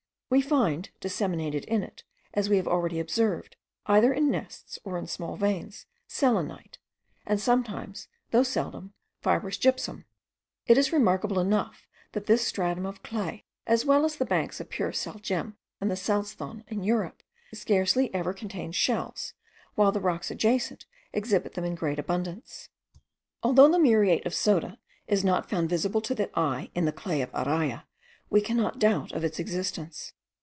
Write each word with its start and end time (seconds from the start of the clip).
We 0.33 0.39
find 0.41 0.89
disseminated 1.01 1.65
in 1.65 1.83
it, 1.83 2.05
as 2.33 2.49
we 2.49 2.55
have 2.55 2.65
already 2.65 3.01
observed, 3.01 3.57
either 3.85 4.13
in 4.13 4.31
nests 4.31 4.79
or 4.85 4.97
in 4.97 5.05
small 5.05 5.35
veins, 5.35 5.87
selenite, 6.07 6.77
and 7.25 7.37
sometimes, 7.37 8.07
though 8.29 8.41
seldom, 8.43 8.93
fibrous 9.21 9.57
gypsum. 9.57 10.05
It 10.67 10.77
is 10.77 10.93
remarkable 10.93 11.37
enough, 11.41 11.85
that 12.13 12.27
this 12.27 12.47
stratum 12.47 12.85
of 12.85 13.03
clay, 13.03 13.43
as 13.67 13.83
well 13.83 14.05
as 14.05 14.15
the 14.15 14.25
banks 14.25 14.61
of 14.61 14.69
pure 14.69 14.93
sal 14.93 15.19
gem 15.19 15.57
and 15.81 15.91
the 15.91 15.97
salzthon 15.97 16.63
in 16.69 16.81
Europe, 16.81 17.23
scarcely 17.53 18.09
ever 18.15 18.31
contains 18.33 18.77
shells, 18.77 19.33
while 19.75 19.91
the 19.91 19.99
rocks 19.99 20.31
adjacent 20.31 20.85
exhibit 21.11 21.55
them 21.55 21.65
in 21.65 21.75
great 21.75 21.99
abundance. 21.99 22.69
Although 23.43 23.69
the 23.69 23.79
muriate 23.79 24.25
of 24.25 24.33
soda 24.33 24.79
is 25.07 25.25
not 25.25 25.49
found 25.49 25.69
visible 25.69 25.99
to 25.99 26.15
the 26.15 26.31
eye 26.39 26.71
in 26.73 26.85
the 26.85 26.93
clay 26.93 27.21
of 27.21 27.33
Araya, 27.33 27.83
we 28.29 28.39
cannot 28.39 28.79
doubt 28.79 29.11
of 29.11 29.25
its 29.25 29.37
existence. 29.37 30.13